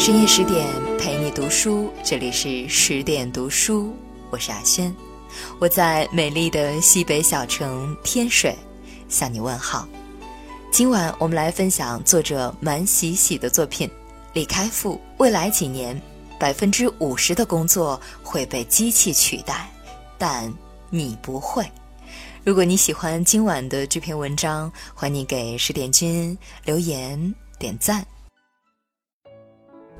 [0.00, 0.66] 深夜十点
[0.98, 3.94] 陪你读书，这里是十点读书，
[4.30, 4.90] 我是阿轩，
[5.58, 8.56] 我在美丽的西北小城天水
[9.10, 9.86] 向你问好。
[10.72, 13.86] 今晚我们来分享作者满喜喜的作品
[14.32, 14.94] 《李开复》。
[15.18, 16.00] 未来几年，
[16.38, 19.70] 百分之五十的工作会被机器取代，
[20.16, 20.50] 但
[20.88, 21.70] 你不会。
[22.42, 28.02] 如果你喜欢今晚的这篇文章，欢迎给十点君留言点赞。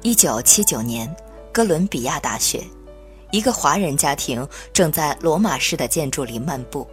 [0.02, 1.14] 一九七九年，
[1.52, 2.64] 哥伦比亚大学，
[3.30, 6.86] 一个华人家庭正在罗马式的建筑里漫步。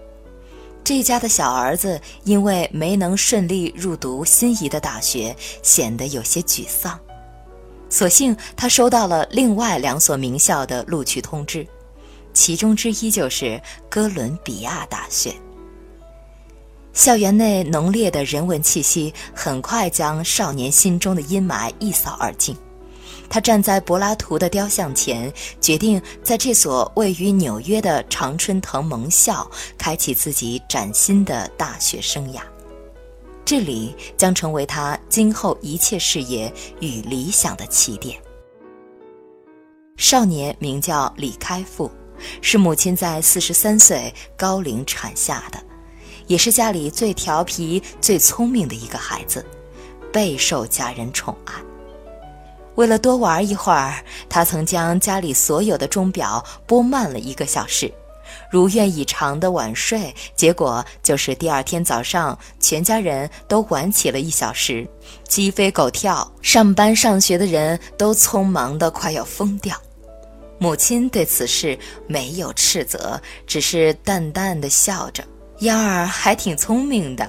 [0.84, 7.00] 这家的小儿子因为没能顺利入读心仪的大学，显得有些沮丧。
[7.90, 11.66] 所幸他收到了另外两所名校的录取通知，
[12.34, 15.34] 其中之一就是哥伦比亚大学。
[16.92, 22.54] 校园内浓烈的人文气息很快将少年心中的阴霾一扫而尽。
[23.30, 32.42] 他站在柏拉图的雕像前，决定在这所位于纽约的常春藤盟校开启自己崭新的大学生涯。
[33.46, 36.52] 这里将成为他今后一切事业
[36.82, 38.20] 与理想的起点。
[39.96, 41.90] 少年名叫李开复，
[42.42, 45.60] 是母亲在四十三岁高龄产下的，
[46.28, 49.46] 也是家里最调皮、最聪明的一个孩子，
[50.12, 51.54] 备受家人宠爱。
[52.78, 53.96] 为了多玩一会儿，
[54.30, 57.92] 他曾将家里所有的钟表拨慢了一个小时，
[58.52, 64.88] 如愿以偿的晚睡，结果就是第二天早上全家人都晚起了一小时，
[65.28, 69.76] 鸡飞狗跳，上班上学的人都匆忙得快要疯掉。
[70.60, 75.24] 母亲对此事没有斥责，只是淡淡的笑着
[75.62, 77.28] ：“幺儿还挺聪明的。”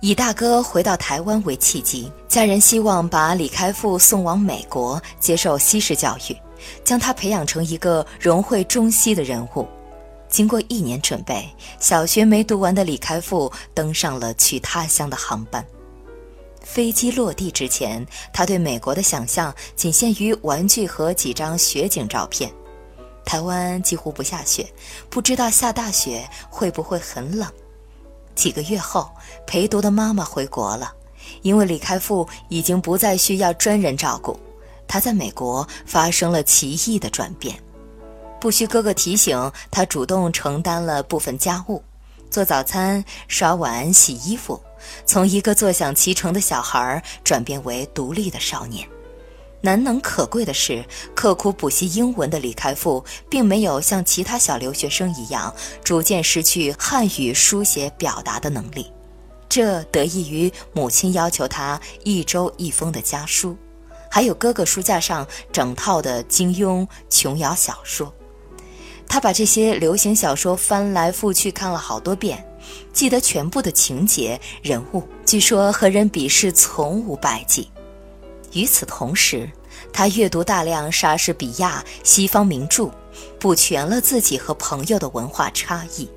[0.00, 6.36] 以大哥回到台湾为契机，家人希望把李开复送往美国接受西式教育，
[6.84, 9.66] 将他培养成一个融汇中西的人物。
[10.28, 11.48] 经过一年准备，
[11.80, 15.64] 小学没读完的李开复登上了去他乡的航班。
[16.60, 22.52] 飞机落地之前，他对美国的想象仅限于玩具和几张雪景照片。
[23.24, 24.66] 台湾几乎不下雪，
[25.08, 27.50] 不知道下大雪会不会很冷。
[28.36, 29.10] 几个月后，
[29.46, 30.92] 陪读的妈妈回国了，
[31.42, 34.38] 因为李开复已经不再需要专人照顾，
[34.86, 37.58] 他在美国发生了奇异的转变，
[38.40, 41.82] 不需哥哥提醒，他主动承担了部分家务，
[42.30, 44.60] 做早餐、刷碗、洗衣服，
[45.06, 48.86] 从一个坐享其成的小孩转变为独立的少年。
[49.62, 50.84] 难能可贵的是，
[51.14, 55.52] 刻苦补习英文的李开复，并没有像其他小留学生一样，
[55.82, 58.92] 逐渐失去汉语书写表达的能力。
[59.48, 63.56] 这得益于母亲要求他一周一封的家书，
[64.10, 68.12] 还有哥哥书架上整套的金庸、琼瑶小说。
[69.08, 72.44] 他把这些流行小说翻来覆去看了好多遍，
[72.92, 77.70] 记得全部的情节、人物，据说和人比试从无败绩。
[78.56, 79.46] 与此同时，
[79.92, 82.90] 他阅读大量莎士比亚西方名著，
[83.38, 86.08] 补全了自己和朋友的文化差异。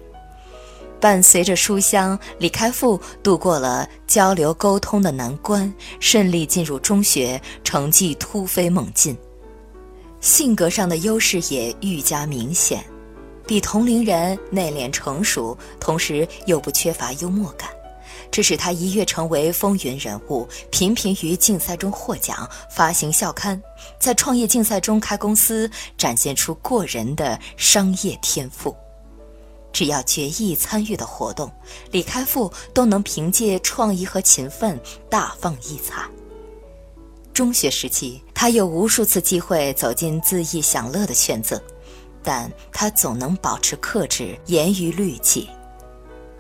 [1.02, 9.18] 伴随着书香，李开复度过了交流沟通的难关，顺利进入中学，成绩突飞猛进。
[10.22, 12.82] 性格上的优势也愈加明显，
[13.46, 17.70] 比同龄人内敛成熟，同时又不缺乏幽默感。
[18.32, 23.62] 这使他一跃成为风云人物，频频于竞赛中获奖，发行校刊，
[24.00, 28.76] 在创业竞赛中开公司，展现出过人的商业天赋。
[29.72, 31.52] 只要决意参与的活动，
[31.92, 34.80] 李开复都能凭借创意和勤奋
[35.10, 36.04] 大放异彩。
[37.34, 41.62] 中学时期，他有无数次机会走进恣意享乐的圈子，
[42.24, 45.50] 但他总能保持克制，严于律己。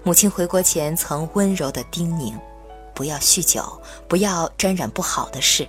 [0.09, 2.33] 母亲回国前曾温柔的叮咛
[2.95, 5.67] ：“不要酗酒，不要沾染不好的事。”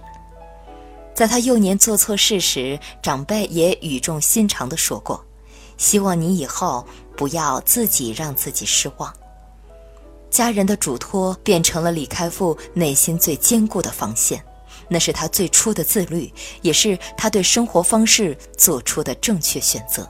[1.12, 5.22] 在他幼年做错事时，长辈也语重心长地说过
[5.76, 6.86] ：“希望你以后
[7.18, 9.14] 不要自己让自己失望。”
[10.30, 14.42] 家人的嘱托变成了李开复内心最坚固的防线，
[14.88, 16.32] 那是他最初的自律，
[16.62, 20.08] 也是他对生活方式做出的正确选择。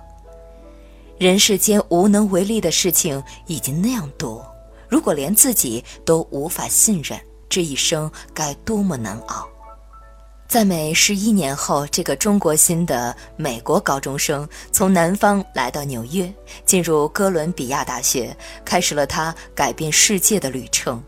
[1.20, 4.42] 人世间无能为力的事情已经那样多，
[4.88, 9.46] 如果连自己都无法信任，这一生该多么难熬！
[10.48, 16.32] 在美十一年后，这个中国心的美国高中生从南方来到纽约，
[16.64, 18.34] 进入哥伦比亚大学，
[18.64, 21.04] 开始了他改变世界的旅程。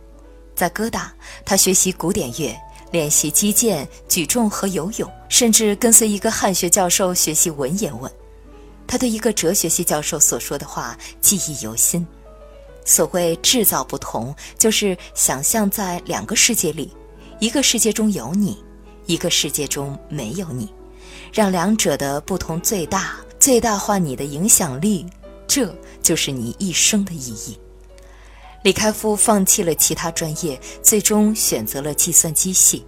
[0.54, 1.10] 在哥大，
[1.42, 2.54] 他学习古典乐，
[2.90, 8.12] 练习击剑、举重和游泳，甚至跟随一个汉学教授学习文言文。
[8.92, 12.06] 他对一个哲学系教授所说的话记忆犹新：
[12.84, 16.92] 所谓制造不同，就是想象在两个世界里，
[17.40, 18.62] 一个世界中有你，
[19.06, 20.70] 一个世界中没有你，
[21.32, 25.06] 让两者的不同最大，最大化你的影响力。
[25.48, 27.58] 这就是你一生的意义。
[28.62, 32.84] 李开复放弃了其他专业，最终选择了计算机系。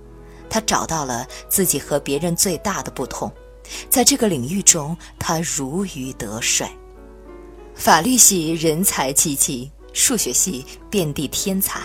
[0.50, 3.32] 他找到了自己和别人最大的不同，
[3.88, 6.68] 在这个领域中，他如鱼得水。
[7.74, 11.80] 法律系人才济济，数学系遍地天才，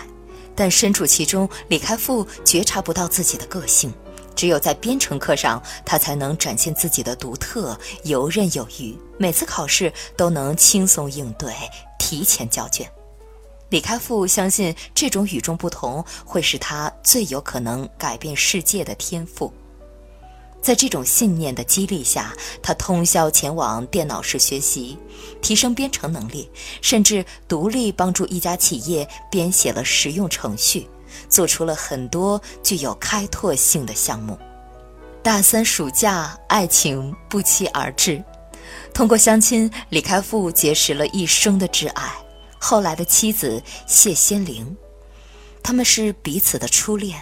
[0.54, 3.92] 但身处其中，李开复觉察不到自己的个性。
[4.36, 8.96] 只有在编程课上，他才能展现自己的独特，游刃有余。
[9.18, 11.52] 每次考试都能轻松应对，
[11.98, 12.90] 提前交卷。
[13.68, 19.52] 李开复相信，这种与众不同会是他最有可能改变世界的天赋。
[20.60, 24.98] 在这种信念的激励下，他通宵前往电脑室学习，
[25.40, 26.50] 提升编程能力，
[26.82, 30.88] 甚至独立帮助一家企业编写了实用程序。
[31.28, 34.38] 做出了很多具有开拓性的项目。
[35.24, 38.22] 大三暑假，爱情不期而至。
[38.94, 42.12] 通过相亲，李开复结识了一生的挚爱，
[42.60, 44.76] 后来的妻子谢仙玲。
[45.64, 47.20] 他们是彼此的初恋。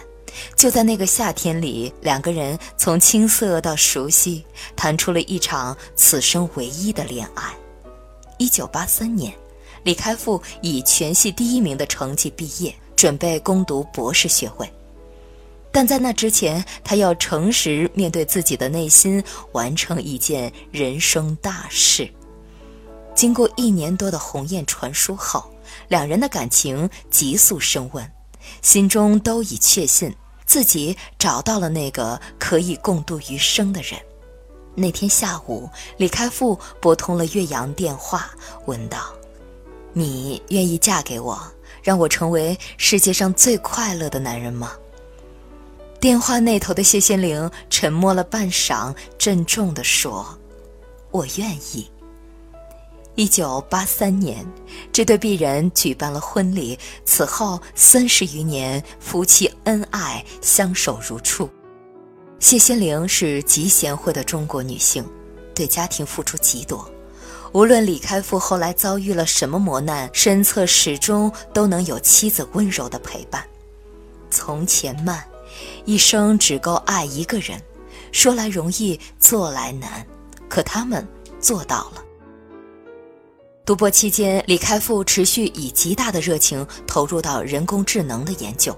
[0.55, 4.45] 就在那个夏天里，两个人从青涩到熟悉，
[4.75, 7.53] 谈出了一场此生唯一的恋爱。
[8.37, 9.33] 一九八三年，
[9.83, 12.73] 李开复以全系第一名的成绩毕业。
[12.95, 14.69] 准备攻读博士学位，
[15.71, 22.11] 但在那之前，他要诚实面对自己的内心，完成一件人生大事。
[23.15, 25.49] 经过一年多的鸿雁传书后，
[25.87, 28.11] 两人的感情急速升温，
[28.61, 30.13] 心中都已确信
[30.49, 33.99] 自己找到了那个可以共度余生的人。
[34.73, 38.31] 那天下午，李开复拨通了岳阳电话，
[38.65, 39.13] 问道
[39.93, 41.39] ：“你愿意嫁给我？”
[41.83, 44.71] 让我成为世界上最快乐的男人吗？
[45.99, 50.25] 电话那头的谢先玲沉默了半晌，郑重地说
[51.11, 51.87] ：“我愿意。”
[53.19, 54.49] 一九八三年，
[54.93, 56.79] 这对璧人举办了婚礼。
[57.03, 61.49] 此后三十余年，夫妻恩爱，相守如初。
[62.39, 65.05] 谢心玲是极贤惠的中国女性，
[65.53, 66.89] 对家庭付出极多。
[67.51, 73.43] 无论李开复后来遭遇了什么磨难，身侧始终都能有妻子温柔的陪伴。
[74.31, 75.21] 从前慢，
[75.83, 77.61] 一生只够爱一个人，
[78.13, 80.07] 说来容易，做来难，
[80.47, 81.05] 可他们
[81.41, 82.05] 做到了。
[83.69, 88.75] 读博期间，李开复持续以极大的热情投入到人工智能的研究。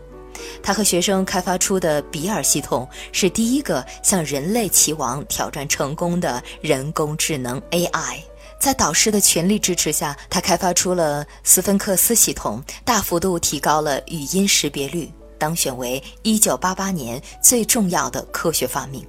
[0.61, 8.17] 他和学生开发出的比尔系统是第一个向人类棋王挑战成功的人工智能 AI。
[8.59, 19.07] 在导师的全力支持下，他开发出了斯芬克斯系统，大幅度提高了语音识别率，当选为1988年最重要的科学发明。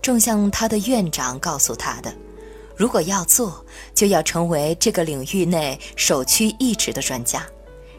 [0.00, 2.10] 正像他的院长告诉他的，
[2.76, 3.64] 如果要做，
[3.94, 7.44] 就要成为这个领域内首屈一指的专家。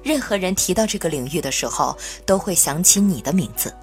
[0.04, 3.74] 任何人提到这个领域的时候，都会想起你的名字。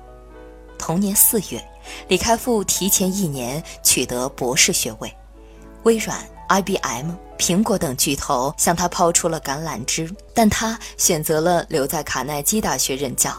[0.79, 1.63] 同年四月，
[2.09, 5.13] 李开复提前一年取得博士学位，
[5.83, 6.25] 微软。
[6.47, 13.35] IBM、苹果等巨头向他抛出了橄榄枝，但他选择了留在卡耐基大学任教。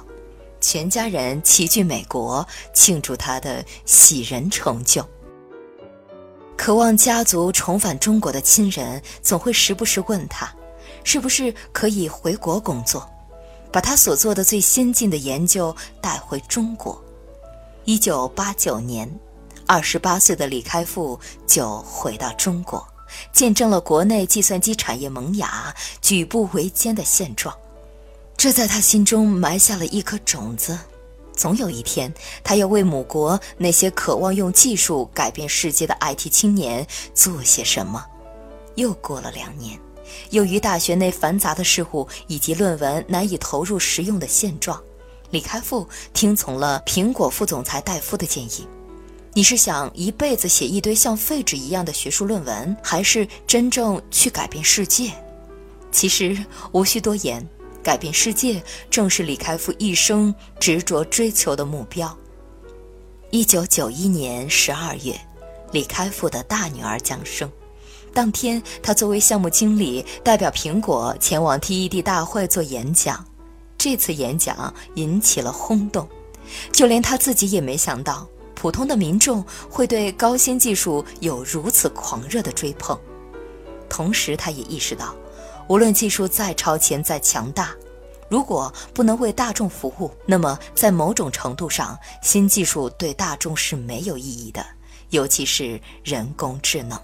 [0.60, 5.08] 全家人齐聚美国，庆祝他的喜人成就。
[6.58, 10.52] 渴望家族重返中国的亲人总会时不时问他，
[11.04, 13.08] 是不是可以回国工作，
[13.72, 17.00] 把他所做的最先进的研究带回中国。
[17.84, 19.08] 一九八九年，
[19.68, 22.86] 二十八岁的李开复就回到中国。
[23.32, 27.56] 见证了国内计算机产业萌芽、举步维艰的现状，
[28.36, 30.78] 这在他心中埋下了一颗种子。
[31.36, 32.14] 总有一天，
[32.44, 38.04] 他要为母国那些渴望用技术改变世界的 IT 青年做些什么。
[38.76, 39.80] 又过了两年，
[40.32, 44.82] 由于大学内繁杂的事务以及论文难以投入实用的现状，
[45.30, 48.68] 李开复听从了苹果副总裁戴夫的建议。
[49.34, 55.12] 你是想一辈子写一堆像废纸一样的学术论文，还是真正去改变世界？
[55.92, 56.38] 其实
[56.72, 57.46] 无需多言，
[57.86, 62.18] 改变世界正是李开复一生执着追求的目标。
[63.30, 65.16] 一九九一年十二月，
[65.72, 67.48] 李开复的大女儿降生，
[68.12, 73.24] 当天他作为项目经理，代表苹果前往 TED 大会做演讲。
[73.78, 76.10] 这次演讲引起了轰动。
[76.72, 83.00] 就连他自己也没想到，普通的民众会对高新技术有如此狂热的追捧。
[83.88, 85.16] 同时，他也意识到，
[85.68, 87.76] 无论技术再超前、再强大，
[88.30, 94.64] 如果不能为大众服务，那么在某种程度上，新技术对大众是没有意义的，
[95.10, 97.00] 尤其是人工智能。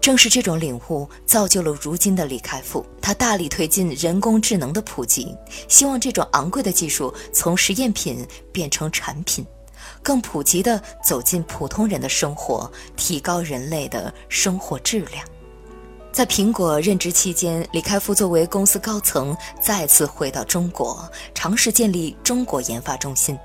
[0.00, 2.84] 正是这种领悟，造就了如今的李开复。
[3.02, 5.34] 他大力推进人工智能的普及，
[5.68, 9.44] 希望这种昂贵的技术从实验品变成产品，
[10.02, 15.26] 更普及地走进普通人的生活，提高人类的生活质量。
[16.18, 23.38] 在苹果任职期间，李开复作为公司高层，再次回到中国，尝试建立中国研发中心。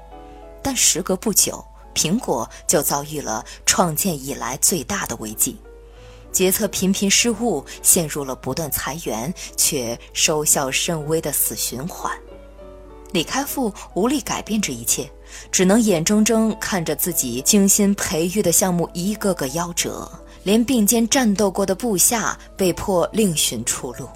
[0.60, 1.64] 但时隔不久，
[1.94, 5.56] 苹果就遭遇了创建以来最大的危机。
[6.32, 12.12] 决策频频失误，陷入了不断裁员却收效甚微的死循环。
[13.12, 15.08] 李开复无力改变这一切，
[15.52, 20.12] 只能眼睁睁看着自己精心培育的项目一个个夭折，
[20.44, 24.08] 连并肩战斗过的部下被迫另寻出路。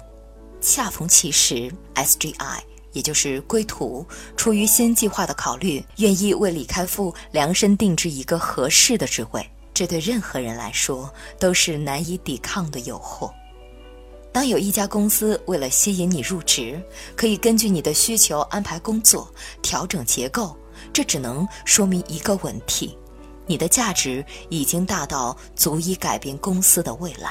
[0.60, 2.58] 恰逢其时，SGI
[2.92, 4.04] 也就是归途，
[4.36, 9.48] 出于新计划的考虑，愿意为李开复量身定制一个合适的职位。
[9.72, 11.08] 这对任何人来说
[11.38, 13.30] 都是难以抵抗的诱惑。
[14.32, 16.80] 当有一家公司为了吸引你入职，
[17.14, 19.32] 可以根据你的需求安排工作、
[19.62, 20.56] 调整结构，
[20.92, 22.98] 这只能说明一个问题：
[23.48, 27.30] 你的价值已经大到足以改变公司的未来。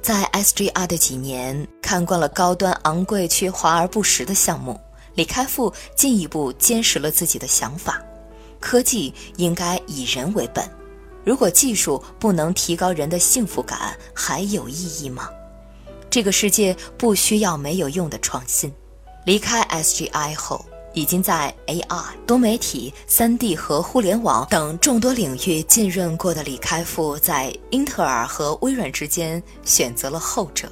[0.00, 4.80] 在 SGR 的几年，看惯了高端昂贵却华而不实的项目，
[5.14, 8.02] 李开复进一步坚实了自己的想法：
[8.58, 10.68] 科技应该以人为本。
[11.24, 15.28] 如果技术不能提高人的幸福感，还有意义吗？
[16.08, 18.72] 这个世界不需要没有用的创新。
[19.26, 30.70] 离开 SGI 后，已经在 AI、多媒体、3D 和互联网等众多领域浸润过的李开复，在英特尔和微软之间选择了后者。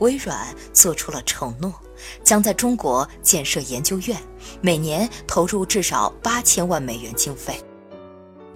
[0.00, 1.72] 微软做出了承诺，
[2.22, 4.16] 将在中国建设研究院，
[4.60, 7.60] 每年投入至少八千万美元经费。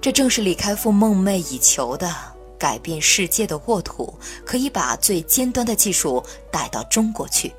[0.00, 2.12] 这正是李开复梦寐以求的
[2.58, 7.52] 改变世界的沃土，可以把最尖端的技术带到中国去，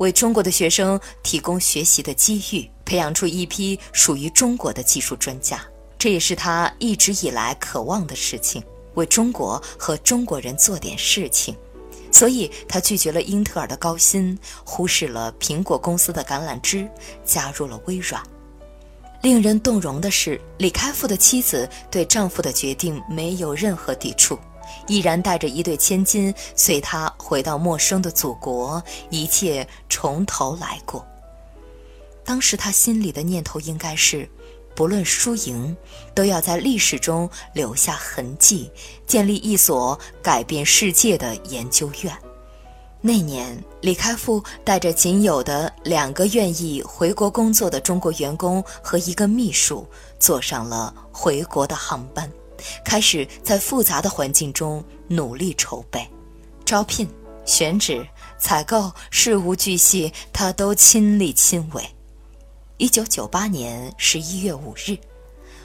[0.00, 5.62] 为中国的学生提供学习的机遇，培养出一批属于中国的技术专家。
[5.98, 8.62] 这也是他一直以来渴望的事情，
[8.94, 11.54] 为中国和中国人做点事情。
[12.10, 16.88] 所以他拒绝了英特尔的高薪，忽视了苹果公司的橄榄枝，
[17.22, 18.22] 加入了微软。
[19.20, 24.38] 令人动容的是，李开复的妻子对丈夫的决定没有任何抵触，
[24.86, 31.06] 毅然带着一对千金随他回到陌生的祖国，一切从头来过。
[32.24, 34.28] 当时他心里的念头应该是，
[34.76, 35.76] 不论输赢，
[36.14, 38.70] 都要在历史中留下痕迹，
[39.06, 42.16] 建立一所改变世界的研究院。
[43.02, 52.30] 那年，李开复带着仅有的两个愿意回国工作的中国员工和一个秘书，坐上了回国的航班，
[52.84, 56.06] 开始在复杂的环境中努力筹备、
[56.64, 57.08] 招聘、
[57.44, 58.06] 选址、
[58.38, 61.84] 采购，事无巨细，他都亲力亲为。
[62.78, 64.96] 一九九八年十一月五日，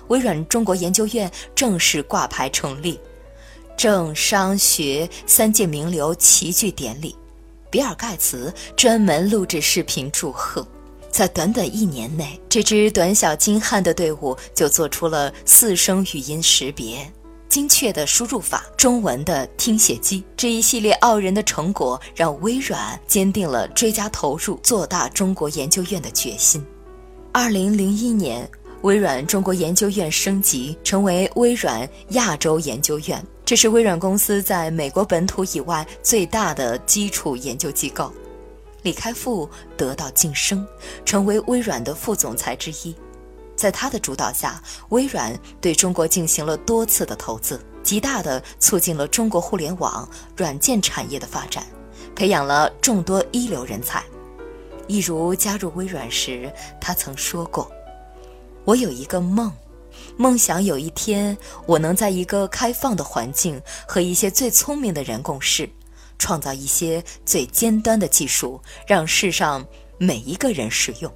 [0.07, 2.99] 微软中国研究院正式挂牌成立，
[3.77, 7.15] 政商学三界名流齐聚典礼。
[7.71, 10.65] 比尔·盖茨专门录制视频祝贺，
[11.15, 17.09] 在短短一年内，这支短小精悍的队伍就做出了四声语音识别、
[17.47, 26.61] 精确的输入法、中文的听写机这一系列傲人的成果，让微软坚定了追加投入、做大中国研究院的决心。
[27.31, 28.45] 二零零一年，
[28.81, 33.25] 微软中国研究院升级成为微软亚洲研究院。
[33.45, 38.11] 这是微软公司在美国本土以外最大的基础研究机构。
[38.85, 40.65] 李开复得到晋升，
[41.03, 42.95] 成为微软的副总裁之一。
[43.55, 51.65] 在他的主导下，微软对中国进行了多次的投资，极大地促进了中国互联网软件产业的发展，
[52.15, 54.03] 培养了众多一流人才。
[54.85, 57.67] 一如加入微软时，他曾说过
[58.65, 59.51] ：“我有一个梦。”
[60.15, 65.67] 梦想有一天，我能在一个开放的环境和一些最聪明的人共事，
[66.17, 69.65] 创造一些最尖端的技术，让世上
[69.97, 71.11] 每一个人使用。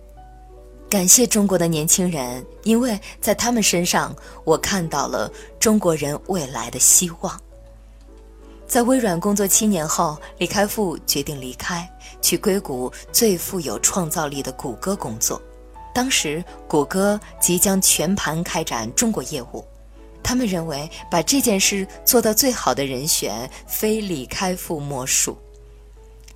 [0.89, 7.39] 感谢中国的年轻人，因为在他们身上，我看到了中国人未来的希望。
[8.67, 11.87] 在微软工作七年后，李开复决定离开，
[12.21, 15.41] 去硅谷最富有创造力的谷歌工作。
[15.93, 19.65] 当时谷歌即将全盘开展中国业务，
[20.23, 25.37] 他们认为把这件事做到最好的人选非李开复莫属。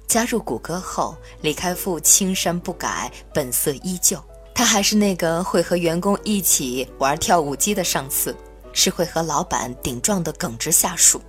[0.08, 4.22] 加入谷歌后，李开复青山不改，本色依旧。
[4.54, 8.36] 他还是那个会和员工一起玩跳舞机的上司，
[8.72, 11.20] 是会和老板顶撞的耿直下属，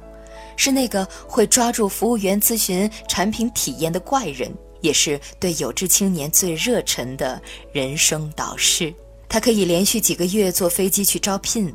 [0.56, 7.40] 是那个会抓住服务员咨询产品体验的怪人，也是对有志青年最热忱的
[7.73, 8.92] 人生导师。
[9.26, 11.75] 他可以连续几个月坐飞机去招聘，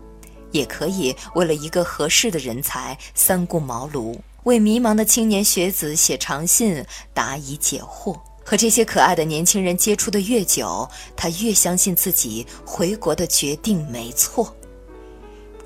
[0.51, 8.19] 也可以为了一个合适的人才三顾茅庐，为迷茫的青年学子写长信答疑解惑。
[8.43, 14.55] 和这些可爱的年轻人接触的越久，他越相信自己回国的决定没错。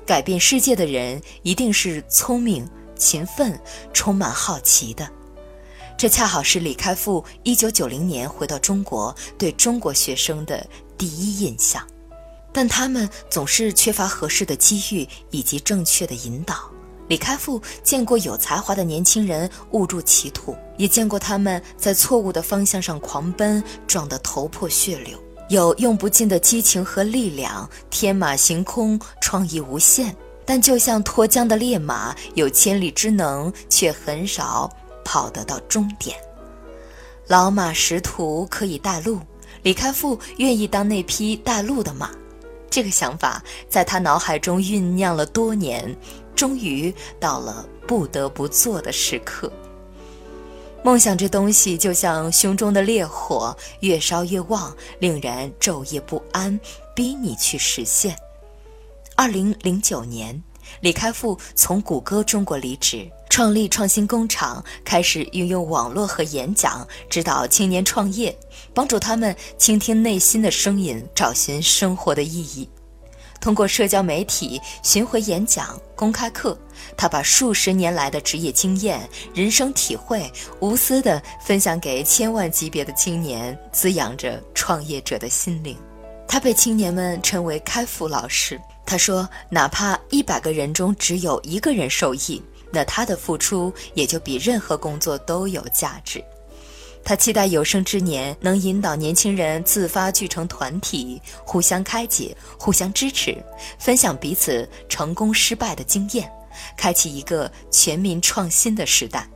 [0.04, 3.58] 改变世界的人一定是聪明、勤奋、
[3.94, 5.08] 充满好奇的。
[5.96, 10.66] 这恰好是李开复1990年回到中国对中国学生的
[10.98, 11.86] 第一印象，
[12.54, 16.54] 但他们总是缺乏合适的机遇以及正确的引导。
[17.08, 25.22] 李开复见过有才华的年轻人误入歧途，也见过他们在错误的方向上狂奔，撞得头破血流。
[25.50, 30.16] 有用不尽的激情和力量，天马行空，创意无限。
[30.46, 34.70] 但就像脱缰的烈马，有千里之能，却很少
[35.04, 36.16] 跑得到终点。
[37.26, 39.20] 老马识途可以带路，
[39.62, 42.10] 李开复愿意当那匹带路的马。
[42.70, 45.96] 这个想法在他脑海中酝酿了多年。
[46.36, 49.52] 终于到了不得不做的时刻。
[50.82, 56.58] 梦想这东西就像胸中的烈火，越烧越旺，令人昼夜不安，
[56.92, 58.16] 逼你去实现。
[59.14, 60.42] 二零零九年，
[60.80, 68.32] 李开复从谷歌中国离职，创立创新工厂，开始运用网络和演讲指导青年创业，
[68.72, 72.68] 帮助他们倾听内心的声音，找寻生活的意义。
[73.40, 76.56] 通过社交媒体巡回演讲、公开课，
[76.96, 79.00] 他把数十年来的职业经验、
[79.34, 85.76] 人生体会无私地分享给千万级别的青年，滋养着创业者的心灵。
[86.28, 88.60] 他被青年们称为“开复老师”。
[88.86, 92.40] 他说：“哪怕一百个人中只有一个人受益，
[92.74, 96.22] 那他的付出也就比任何工作都有价值。”
[97.06, 103.36] 他期待有生之年能引导年轻人自发聚成团体，互相开解、互相支持，
[103.78, 106.32] 分享彼此成功失败的经验，
[106.78, 109.28] 开启一个全民创新的时代。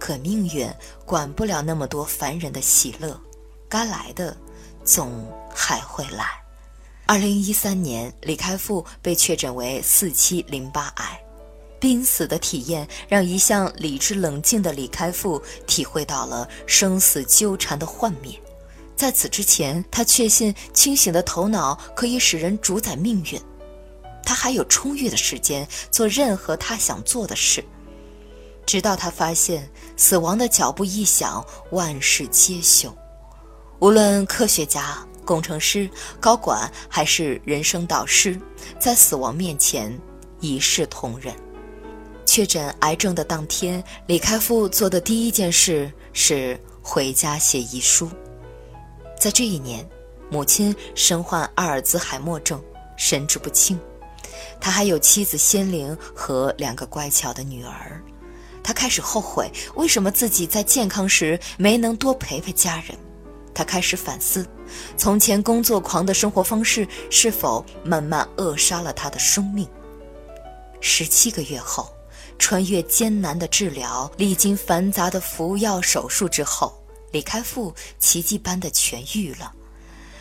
[0.00, 0.68] 可命运
[1.04, 3.16] 管不了那么多凡人的喜乐，
[3.68, 4.36] 该来的
[4.84, 6.26] 总还会来。
[7.06, 11.20] 二零一三年，李开复被确诊为四期淋巴癌。
[11.80, 18.38] 濒死的体验让一向理智冷静的李开复体会到了生死纠缠的幻灭。
[18.96, 23.40] 在此之前，他确信清醒的头脑可以使人主宰命运，
[24.24, 27.64] 他还有充裕的时间做任何他想做的事。
[28.66, 32.92] 直到他发现死亡的脚步一响，万事皆休。
[33.78, 35.88] 无论科学家、工程师、
[36.18, 38.38] 高管还是人生导师，
[38.80, 39.96] 在死亡面前
[40.40, 41.32] 一视同仁。
[42.38, 48.08] 确诊癌症的当天，李开复做的第一件事是回家写遗书。
[49.18, 49.84] 在这一年，
[50.30, 52.62] 母亲身患阿尔兹海默症，
[52.96, 53.76] 神志不清。
[54.60, 58.00] 他还有妻子仙灵和两个乖巧的女儿。
[58.62, 62.96] 他开始后悔，为什么自己在健康时没能多陪陪家人。
[63.52, 64.46] 他开始反思，
[64.96, 69.68] 从前工作狂的生活方式是否慢慢扼杀了他的生命。
[70.80, 71.92] 十七个月后。
[72.38, 76.72] 穿越艰难的治疗，历经繁杂的服药手术之后，
[77.12, 79.52] 李开复奇迹般的痊愈了。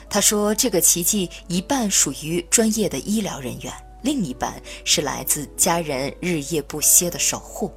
[0.10, 4.53] 他说：“这个奇迹一半属于专业的医疗人员，另一半
[4.86, 7.71] 是来自家人日夜不歇的守护，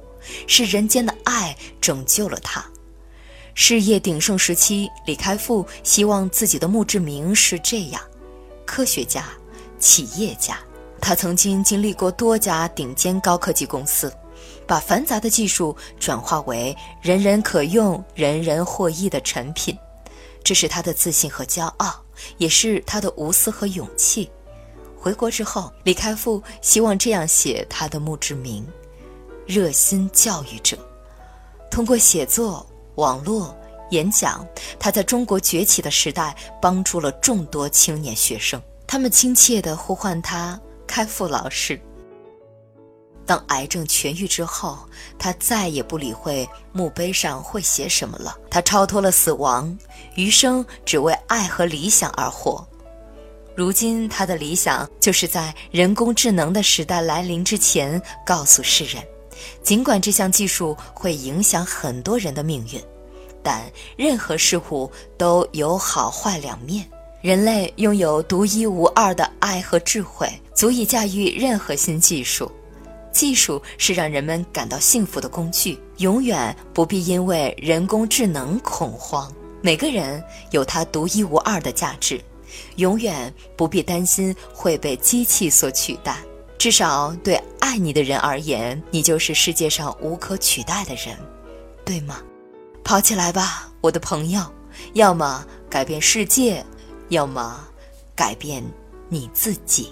[0.47, 2.65] 是人间的爱拯救了他。”
[3.53, 8.01] 事业鼎盛时期，李开复希望自己的墓志铭是这样：
[8.65, 9.25] 科学家、
[9.77, 10.57] 企业家。
[11.01, 14.13] 他曾经经历过多家顶尖高科技公司。
[14.65, 19.77] 把繁杂的技术转化为人人可用、人人获益的产品，
[20.43, 21.93] 这是他的自信和骄傲，
[22.37, 24.31] 也是他的无私和勇气。
[24.97, 28.65] 回国之后，李开复希望这样写他的墓志铭：
[29.45, 30.77] 热心教育者。
[31.69, 33.53] 通过写作、网络、
[33.89, 34.47] 演讲，
[34.79, 40.57] 他在中国崛起的时代帮助了众多青年学生，他们亲切地呼唤他
[40.91, 41.79] “开复老师”。
[43.25, 44.79] 当癌症痊愈之后，
[45.17, 48.37] 他再也不理会墓碑上会写什么了。
[48.49, 49.77] 他超脱了死亡，
[50.15, 52.67] 余生只为爱和理想而活。
[53.55, 59.01] 如今，他的理想就是在人工智能的时代来临之前，告诉世人：
[59.63, 62.83] 尽管这项技术会影响很多人的命运，
[63.41, 63.61] 但
[63.95, 66.85] 任何事物都有好坏两面。
[67.21, 72.51] 人类拥有独一无二的爱和智慧，足以驾驭任何新技术。
[73.11, 79.31] 技术是让人们感到幸福的工具，永远不必因为人工智能恐慌。
[79.61, 82.19] 每个人有他独一无二的价值，
[82.77, 86.17] 永远不必担心会被机器所取代。
[86.57, 91.15] 至少对爱你的人而言，你就是世界上无可取代的人，
[91.85, 92.19] 对吗？
[92.83, 94.41] 跑起来吧，我的朋友！
[94.93, 96.65] 要么改变世界，
[97.11, 97.59] 要么
[98.15, 98.63] 改变
[99.09, 99.89] 你自己。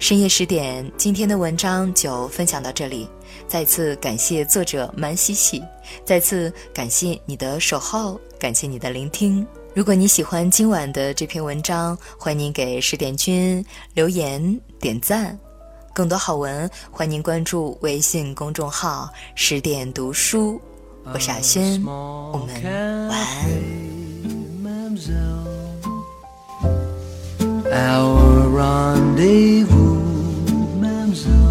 [0.00, 3.08] 深夜十点，今天的文章就分享到这里。
[3.46, 5.62] 再次感谢作者蛮西西，
[6.04, 9.46] 再次感谢你的守候，感谢你的聆听。
[9.72, 15.38] 如果你喜欢今晚的这篇文章，欢迎给十点君留言点赞。
[15.94, 20.60] 更多好文，欢迎关注微信公众号“十点读书”。
[21.14, 23.80] 我是阿轩，我们晚安。
[27.72, 30.00] our rendezvous,
[30.80, 31.49] Mamselle.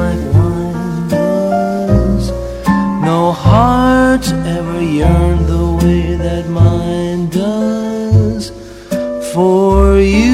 [0.00, 2.26] like wines.
[3.10, 8.44] No heart ever yearned the way that mine does
[9.32, 10.25] for you.